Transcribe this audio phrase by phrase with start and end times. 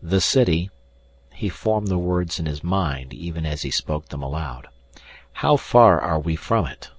[0.00, 0.70] "The city"
[1.34, 4.68] He formed the words in his mind even as he spoke them aloud.
[5.32, 6.90] "How far are we from it?"